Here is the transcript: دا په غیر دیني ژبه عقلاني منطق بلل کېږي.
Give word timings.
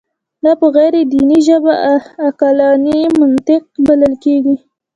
دا 0.43 0.51
په 0.59 0.67
غیر 0.75 0.93
دیني 1.13 1.39
ژبه 1.47 1.73
عقلاني 2.27 2.99
منطق 3.19 3.63
بلل 3.87 4.13
کېږي. 4.23 4.55